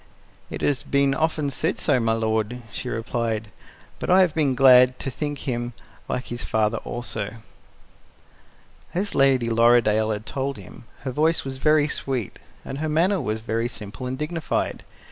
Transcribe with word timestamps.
"It 0.49 0.61
has 0.61 0.81
been 0.81 1.13
often 1.13 1.51
said 1.51 1.77
so, 1.77 1.99
my 1.99 2.13
lord," 2.13 2.63
she 2.71 2.89
replied, 2.89 3.51
"but 3.99 4.09
I 4.09 4.21
have 4.21 4.33
been 4.33 4.55
glad 4.55 4.97
to 4.97 5.11
think 5.11 5.45
him 5.47 5.73
like 6.09 6.29
his 6.29 6.43
father 6.43 6.77
also." 6.79 7.35
As 8.95 9.13
Lady 9.13 9.47
Lorridaile 9.51 10.09
had 10.09 10.25
told 10.25 10.57
him, 10.57 10.85
her 11.01 11.11
voice 11.11 11.45
was 11.45 11.59
very 11.59 11.87
sweet, 11.87 12.39
and 12.65 12.79
her 12.79 12.89
manner 12.89 13.21
was 13.21 13.41
very 13.41 13.69
simple 13.69 14.07
and 14.07 14.17
dignified. 14.17 14.81